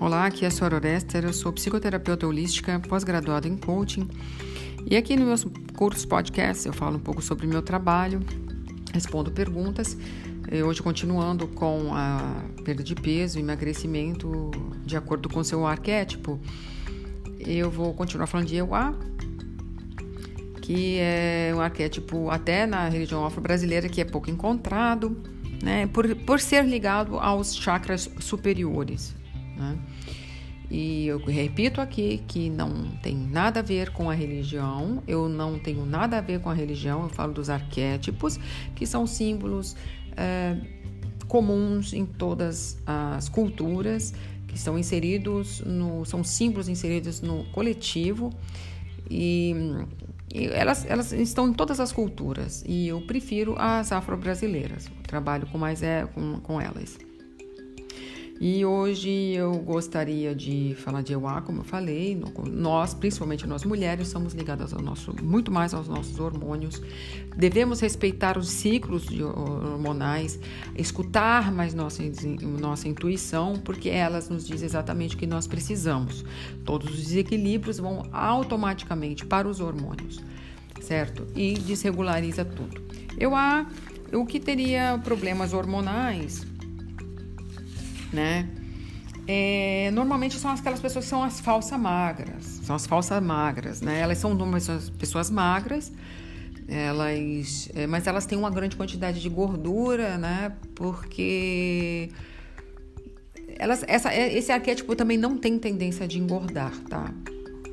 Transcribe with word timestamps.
Olá, 0.00 0.26
aqui 0.26 0.44
é 0.44 0.48
a 0.48 0.50
Sora 0.52 0.76
Orester, 0.76 1.24
eu 1.24 1.32
sou 1.32 1.52
psicoterapeuta 1.52 2.24
holística, 2.24 2.78
pós-graduada 2.88 3.48
em 3.48 3.56
coaching. 3.56 4.08
E 4.88 4.96
aqui 4.96 5.16
no 5.16 5.26
meus 5.26 5.44
cursos 5.76 6.04
podcast 6.04 6.68
eu 6.68 6.72
falo 6.72 6.98
um 6.98 7.00
pouco 7.00 7.20
sobre 7.20 7.48
meu 7.48 7.62
trabalho, 7.62 8.20
respondo 8.94 9.32
perguntas. 9.32 9.98
E 10.52 10.62
hoje 10.62 10.80
continuando 10.80 11.48
com 11.48 11.92
a 11.92 12.44
perda 12.64 12.84
de 12.84 12.94
peso, 12.94 13.40
emagrecimento 13.40 14.52
de 14.86 14.96
acordo 14.96 15.28
com 15.28 15.42
seu 15.42 15.66
arquétipo. 15.66 16.38
Eu 17.40 17.68
vou 17.68 17.92
continuar 17.92 18.28
falando 18.28 18.46
de 18.46 18.54
Euá, 18.54 18.94
que 20.62 20.98
é 21.00 21.52
um 21.56 21.60
arquétipo 21.60 22.30
até 22.30 22.66
na 22.66 22.88
religião 22.88 23.26
afro-brasileira 23.26 23.88
que 23.88 24.00
é 24.00 24.04
pouco 24.04 24.30
encontrado, 24.30 25.20
né, 25.60 25.88
por, 25.88 26.14
por 26.14 26.38
ser 26.38 26.64
ligado 26.64 27.18
aos 27.18 27.56
chakras 27.56 28.08
superiores. 28.20 29.17
Né? 29.58 29.76
E 30.70 31.06
eu 31.06 31.18
repito 31.18 31.80
aqui 31.80 32.22
que 32.28 32.50
não 32.50 32.88
tem 33.02 33.16
nada 33.16 33.60
a 33.60 33.62
ver 33.62 33.90
com 33.90 34.10
a 34.10 34.14
religião, 34.14 35.02
eu 35.06 35.28
não 35.28 35.58
tenho 35.58 35.86
nada 35.86 36.18
a 36.18 36.20
ver 36.20 36.40
com 36.40 36.50
a 36.50 36.54
religião, 36.54 37.04
eu 37.04 37.08
falo 37.08 37.32
dos 37.32 37.48
arquétipos, 37.48 38.38
que 38.74 38.86
são 38.86 39.06
símbolos 39.06 39.74
é, 40.14 40.58
comuns 41.26 41.94
em 41.94 42.04
todas 42.04 42.78
as 42.86 43.30
culturas, 43.30 44.12
que 44.46 44.58
são 44.58 44.78
inseridos 44.78 45.60
no. 45.60 46.04
são 46.04 46.22
símbolos 46.22 46.68
inseridos 46.68 47.22
no 47.22 47.44
coletivo 47.44 48.30
e, 49.10 49.54
e 50.34 50.48
elas, 50.48 50.84
elas 50.84 51.12
estão 51.12 51.48
em 51.48 51.54
todas 51.54 51.80
as 51.80 51.92
culturas. 51.92 52.62
E 52.66 52.88
eu 52.88 53.00
prefiro 53.00 53.54
as 53.58 53.90
afro-brasileiras, 53.90 54.90
trabalho 55.06 55.46
com 55.46 55.56
mais 55.56 55.82
é, 55.82 56.06
com, 56.06 56.40
com 56.40 56.60
elas. 56.60 57.07
E 58.40 58.64
hoje 58.64 59.10
eu 59.34 59.52
gostaria 59.54 60.32
de 60.32 60.76
falar 60.78 61.02
de 61.02 61.12
EUA, 61.12 61.42
como 61.42 61.60
eu 61.60 61.64
falei, 61.64 62.20
nós, 62.48 62.94
principalmente 62.94 63.44
nós 63.48 63.64
mulheres, 63.64 64.06
somos 64.06 64.32
ligadas 64.32 64.72
ao 64.72 64.80
nosso, 64.80 65.12
muito 65.20 65.50
mais 65.50 65.74
aos 65.74 65.88
nossos 65.88 66.20
hormônios. 66.20 66.80
Devemos 67.36 67.80
respeitar 67.80 68.38
os 68.38 68.48
ciclos 68.48 69.08
hormonais, 69.10 70.38
escutar 70.76 71.50
mais 71.50 71.74
nossa, 71.74 72.00
nossa 72.60 72.86
intuição, 72.86 73.54
porque 73.64 73.88
elas 73.88 74.28
nos 74.28 74.46
dizem 74.46 74.66
exatamente 74.66 75.16
o 75.16 75.18
que 75.18 75.26
nós 75.26 75.48
precisamos. 75.48 76.24
Todos 76.64 76.90
os 76.90 76.96
desequilíbrios 76.96 77.78
vão 77.78 78.06
automaticamente 78.12 79.26
para 79.26 79.48
os 79.48 79.58
hormônios, 79.58 80.22
certo? 80.80 81.26
E 81.34 81.54
desregulariza 81.54 82.44
tudo. 82.44 82.80
Eu 83.18 83.34
a 83.34 83.66
o 84.12 84.24
que 84.24 84.40
teria 84.40 84.98
problemas 85.04 85.52
hormonais 85.52 86.46
né? 88.12 88.48
É, 89.26 89.90
normalmente 89.92 90.36
são 90.36 90.50
aquelas 90.50 90.80
pessoas 90.80 91.04
que 91.04 91.10
são 91.10 91.22
as 91.22 91.38
falsas 91.38 91.78
magras, 91.78 92.44
são 92.62 92.74
as 92.74 92.86
falsas 92.86 93.22
magras, 93.22 93.82
né? 93.82 94.00
Elas 94.00 94.16
são 94.16 94.36
pessoas 94.98 95.30
magras, 95.30 95.92
elas, 96.66 97.68
é, 97.74 97.86
mas 97.86 98.06
elas 98.06 98.24
têm 98.24 98.38
uma 98.38 98.50
grande 98.50 98.74
quantidade 98.74 99.20
de 99.20 99.28
gordura, 99.28 100.16
né? 100.16 100.52
Porque 100.74 102.10
elas, 103.58 103.84
essa, 103.86 104.12
é, 104.12 104.36
esse 104.36 104.50
arquétipo 104.50 104.96
também 104.96 105.18
não 105.18 105.36
tem 105.36 105.58
tendência 105.58 106.08
de 106.08 106.18
engordar, 106.18 106.72
tá? 106.88 107.12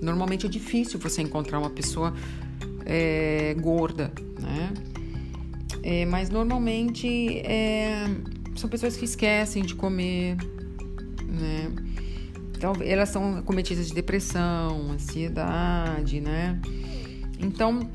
Normalmente 0.00 0.46
é 0.46 0.48
difícil 0.48 0.98
você 0.98 1.20
encontrar 1.20 1.58
uma 1.58 1.70
pessoa 1.70 2.14
é, 2.86 3.54
gorda, 3.60 4.10
né? 4.40 4.72
É, 5.82 6.06
mas 6.06 6.30
normalmente 6.30 7.38
é, 7.40 8.06
são 8.56 8.68
pessoas 8.68 8.96
que 8.96 9.04
esquecem 9.04 9.64
de 9.64 9.74
comer, 9.74 10.36
né? 11.26 11.72
Então, 12.56 12.74
elas 12.80 13.08
são 13.08 13.42
cometidas 13.42 13.88
de 13.88 13.94
depressão, 13.94 14.92
ansiedade, 14.92 16.20
né? 16.20 16.60
Então, 17.40 17.90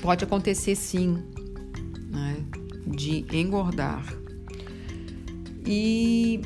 pode 0.00 0.24
acontecer 0.24 0.74
sim, 0.74 1.22
né? 2.08 2.36
De 2.86 3.26
engordar. 3.36 4.04
E 5.66 6.40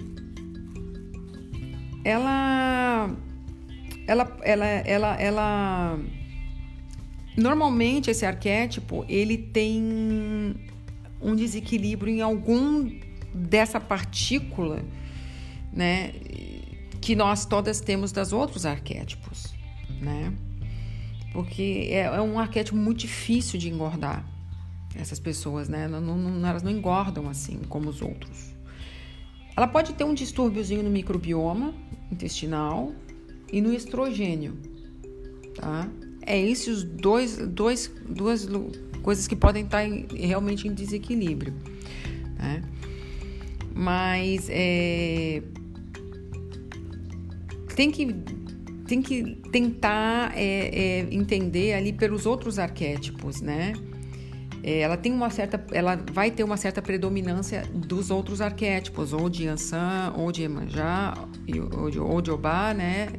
ela, 2.04 3.10
ela, 4.06 4.38
ela, 4.42 4.66
ela, 4.66 5.20
ela, 5.20 5.98
normalmente 7.36 8.10
esse 8.10 8.24
arquétipo 8.24 9.04
ele 9.08 9.36
tem 9.36 10.56
um 11.20 11.34
desequilíbrio 11.34 12.14
em 12.14 12.20
algum 12.20 12.88
dessa 13.38 13.80
partícula, 13.80 14.84
né, 15.72 16.12
que 17.00 17.14
nós 17.14 17.46
todas 17.46 17.80
temos 17.80 18.12
das 18.12 18.32
outros 18.32 18.66
arquétipos, 18.66 19.54
né? 20.00 20.32
Porque 21.32 21.88
é, 21.90 22.00
é 22.00 22.20
um 22.20 22.38
arquétipo 22.38 22.76
muito 22.76 23.00
difícil 23.00 23.58
de 23.58 23.68
engordar. 23.68 24.26
Essas 24.94 25.20
pessoas, 25.20 25.68
né? 25.68 25.86
Não, 25.86 26.00
não, 26.00 26.48
elas 26.48 26.62
não 26.62 26.70
engordam 26.70 27.28
assim 27.28 27.60
como 27.68 27.88
os 27.88 28.02
outros. 28.02 28.54
Ela 29.56 29.68
pode 29.68 29.92
ter 29.92 30.04
um 30.04 30.14
distúrbiozinho 30.14 30.82
no 30.82 30.90
microbioma 30.90 31.74
intestinal 32.10 32.92
e 33.52 33.60
no 33.60 33.72
estrogênio, 33.72 34.56
tá? 35.54 35.88
É 36.22 36.38
esses 36.40 36.82
dois, 36.82 37.38
dois, 37.38 37.90
duas 38.08 38.48
coisas 39.02 39.26
que 39.26 39.36
podem 39.36 39.64
estar 39.64 39.84
em, 39.84 40.06
realmente 40.12 40.68
em 40.68 40.74
desequilíbrio? 40.74 41.54
Mas 43.78 44.48
é, 44.50 45.40
tem 47.76 47.92
que 47.92 48.12
tem 48.88 49.00
que 49.00 49.36
tentar 49.52 50.32
é, 50.34 50.40
é, 50.42 51.14
entender 51.14 51.74
ali 51.74 51.92
pelos 51.92 52.26
outros 52.26 52.58
arquétipos, 52.58 53.40
né? 53.40 53.74
É, 54.64 54.80
ela 54.80 54.96
tem 54.96 55.12
uma 55.12 55.30
certa, 55.30 55.64
ela 55.70 55.94
vai 56.12 56.30
ter 56.32 56.42
uma 56.42 56.56
certa 56.56 56.82
predominância 56.82 57.62
dos 57.72 58.10
outros 58.10 58.40
arquétipos, 58.40 59.12
ou 59.12 59.28
de 59.28 59.46
Ansan, 59.46 60.12
ou 60.16 60.32
de 60.32 60.42
Emanjá, 60.42 61.14
ou 61.76 61.90
de, 61.90 62.00
ou 62.00 62.20
de 62.20 62.30
Obá, 62.32 62.74
né? 62.74 63.10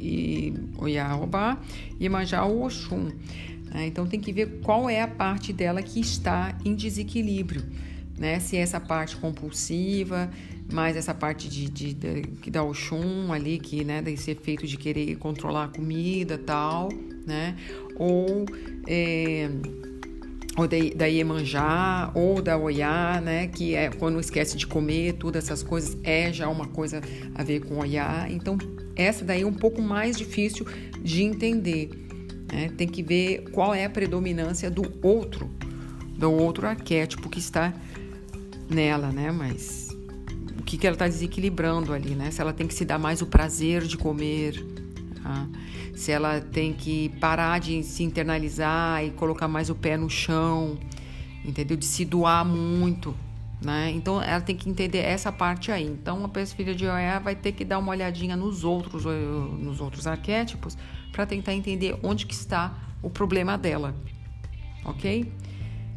E 0.00 0.54
Oiá-Obá, 0.78 1.58
e 2.00 2.06
Emanjá 2.06 2.42
ou 2.44 2.64
Oxum. 2.64 3.10
Né? 3.66 3.86
Então 3.86 4.06
tem 4.06 4.18
que 4.18 4.32
ver 4.32 4.60
qual 4.62 4.88
é 4.88 5.02
a 5.02 5.08
parte 5.08 5.52
dela 5.52 5.82
que 5.82 6.00
está 6.00 6.56
em 6.64 6.74
desequilíbrio 6.74 7.64
né? 8.18 8.40
Se 8.40 8.56
é 8.56 8.60
essa 8.60 8.80
parte 8.80 9.16
compulsiva, 9.16 10.30
mais 10.72 10.96
essa 10.96 11.14
parte 11.14 11.48
de, 11.48 11.68
de, 11.68 11.94
de 11.94 12.22
que 12.42 12.50
dá 12.50 12.62
o 12.62 12.74
chum 12.74 13.32
ali, 13.32 13.58
que 13.58 13.84
né, 13.84 14.02
desse 14.02 14.30
efeito 14.30 14.66
de 14.66 14.76
querer 14.76 15.16
controlar 15.16 15.64
a 15.64 15.68
comida 15.68 16.36
tal, 16.36 16.88
né? 17.26 17.56
Ou 17.96 18.44
é, 18.86 19.48
ou 20.56 20.66
da, 20.66 20.76
da 20.96 21.06
Iemanjá, 21.06 22.10
ou 22.14 22.42
da 22.42 22.58
Oiá, 22.58 23.20
né? 23.20 23.46
Que 23.46 23.74
é 23.74 23.90
quando 23.90 24.18
esquece 24.18 24.56
de 24.56 24.66
comer, 24.66 25.14
todas 25.14 25.44
essas 25.44 25.62
coisas 25.62 25.96
é 26.02 26.32
já 26.32 26.48
uma 26.48 26.66
coisa 26.66 27.00
a 27.34 27.44
ver 27.44 27.60
com 27.60 27.78
Oiá. 27.78 28.26
Então, 28.28 28.58
essa 28.96 29.24
daí 29.24 29.42
é 29.42 29.46
um 29.46 29.54
pouco 29.54 29.80
mais 29.80 30.16
difícil 30.16 30.66
de 31.00 31.22
entender. 31.22 31.90
Né? 32.52 32.70
Tem 32.76 32.88
que 32.88 33.02
ver 33.02 33.50
qual 33.52 33.72
é 33.72 33.84
a 33.84 33.90
predominância 33.90 34.68
do 34.68 34.82
outro, 35.00 35.48
do 36.18 36.32
outro 36.32 36.66
arquétipo 36.66 37.28
que 37.28 37.38
está 37.38 37.72
nela, 38.68 39.10
né? 39.10 39.30
Mas 39.30 39.88
o 40.58 40.62
que, 40.62 40.76
que 40.76 40.86
ela 40.86 40.94
está 40.94 41.06
desequilibrando 41.06 41.92
ali, 41.92 42.14
né? 42.14 42.30
Se 42.30 42.40
ela 42.40 42.52
tem 42.52 42.66
que 42.66 42.74
se 42.74 42.84
dar 42.84 42.98
mais 42.98 43.22
o 43.22 43.26
prazer 43.26 43.82
de 43.82 43.96
comer, 43.96 44.64
tá? 45.22 45.46
se 45.98 46.12
ela 46.12 46.40
tem 46.40 46.72
que 46.72 47.08
parar 47.20 47.58
de 47.58 47.82
se 47.82 48.04
internalizar 48.04 49.04
e 49.04 49.10
colocar 49.10 49.48
mais 49.48 49.68
o 49.68 49.74
pé 49.74 49.96
no 49.96 50.08
chão, 50.08 50.78
entendeu? 51.44 51.76
De 51.76 51.84
se 51.84 52.04
doar 52.04 52.44
muito, 52.44 53.14
né? 53.60 53.90
Então 53.90 54.22
ela 54.22 54.40
tem 54.40 54.54
que 54.54 54.70
entender 54.70 54.98
essa 54.98 55.32
parte 55.32 55.72
aí. 55.72 55.84
Então 55.84 56.24
a 56.24 56.46
filha 56.46 56.72
de 56.72 56.86
Oé 56.86 57.18
vai 57.18 57.34
ter 57.34 57.50
que 57.50 57.64
dar 57.64 57.80
uma 57.80 57.90
olhadinha 57.90 58.36
nos 58.36 58.62
outros, 58.62 59.04
nos 59.04 59.80
outros 59.80 60.06
arquétipos 60.06 60.78
para 61.10 61.26
tentar 61.26 61.52
entender 61.52 61.98
onde 62.00 62.26
que 62.26 62.34
está 62.34 62.72
o 63.02 63.10
problema 63.10 63.58
dela, 63.58 63.94
ok? 64.84 65.32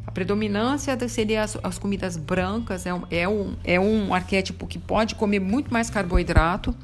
A 0.05 0.11
predominância 0.11 0.97
seria 1.07 1.43
as, 1.43 1.57
as 1.63 1.77
comidas 1.77 2.17
brancas, 2.17 2.85
é 2.85 2.93
um, 2.93 3.03
é, 3.09 3.27
um, 3.27 3.55
é 3.63 3.79
um 3.79 4.13
arquétipo 4.13 4.67
que 4.67 4.79
pode 4.79 5.15
comer 5.15 5.39
muito 5.39 5.71
mais 5.71 5.89
carboidrato, 5.89 6.75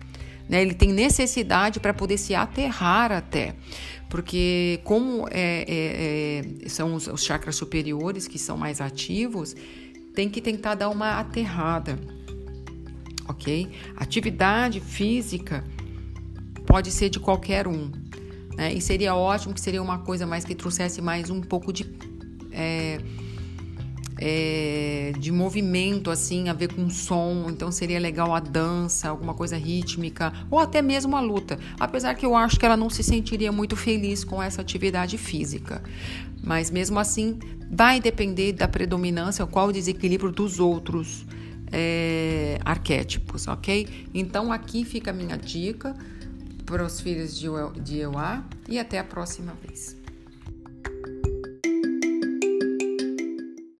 né? 0.47 0.61
ele 0.61 0.73
tem 0.73 0.93
necessidade 0.93 1.79
para 1.79 1.93
poder 1.93 2.17
se 2.17 2.35
aterrar 2.35 3.11
até. 3.11 3.55
Porque, 4.09 4.79
como 4.83 5.27
é, 5.29 5.65
é, 5.67 6.63
é, 6.65 6.69
são 6.69 6.93
os, 6.93 7.07
os 7.07 7.23
chakras 7.23 7.55
superiores 7.55 8.27
que 8.27 8.39
são 8.39 8.55
mais 8.55 8.79
ativos, 8.79 9.55
tem 10.15 10.29
que 10.29 10.41
tentar 10.41 10.75
dar 10.75 10.89
uma 10.89 11.19
aterrada, 11.19 11.99
ok? 13.27 13.69
Atividade 13.97 14.79
física 14.79 15.63
pode 16.65 16.91
ser 16.91 17.09
de 17.09 17.19
qualquer 17.19 17.67
um, 17.67 17.91
né? 18.57 18.73
E 18.73 18.81
seria 18.81 19.13
ótimo 19.13 19.53
que 19.53 19.61
seria 19.61 19.81
uma 19.81 19.99
coisa 19.99 20.25
mais 20.25 20.43
que 20.43 20.55
trouxesse 20.55 21.01
mais 21.01 21.29
um 21.29 21.39
pouco 21.39 21.71
de 21.71 21.83
é, 22.51 22.99
é, 24.19 25.13
de 25.19 25.31
movimento, 25.31 26.09
assim, 26.09 26.49
a 26.49 26.53
ver 26.53 26.73
com 26.73 26.89
som. 26.89 27.47
Então 27.49 27.71
seria 27.71 27.99
legal 27.99 28.33
a 28.33 28.39
dança, 28.39 29.09
alguma 29.09 29.33
coisa 29.33 29.57
rítmica, 29.57 30.33
ou 30.49 30.59
até 30.59 30.81
mesmo 30.81 31.15
a 31.15 31.21
luta. 31.21 31.59
Apesar 31.79 32.15
que 32.15 32.25
eu 32.25 32.35
acho 32.35 32.59
que 32.59 32.65
ela 32.65 32.77
não 32.77 32.89
se 32.89 33.03
sentiria 33.03 33.51
muito 33.51 33.75
feliz 33.75 34.23
com 34.23 34.41
essa 34.41 34.61
atividade 34.61 35.17
física. 35.17 35.81
Mas 36.43 36.71
mesmo 36.71 36.99
assim, 36.99 37.39
vai 37.69 37.99
depender 37.99 38.53
da 38.53 38.67
predominância, 38.67 39.45
qual 39.45 39.67
o 39.67 39.71
desequilíbrio 39.71 40.31
dos 40.31 40.59
outros 40.59 41.25
é, 41.71 42.57
arquétipos, 42.63 43.47
ok? 43.47 44.07
Então 44.13 44.51
aqui 44.51 44.85
fica 44.85 45.11
a 45.11 45.13
minha 45.13 45.37
dica 45.37 45.95
para 46.65 46.85
os 46.85 46.99
filhos 46.99 47.37
de 47.37 47.97
Euá 47.97 48.43
e 48.67 48.77
até 48.79 48.99
a 48.99 49.03
próxima 49.03 49.53
vez. 49.65 49.95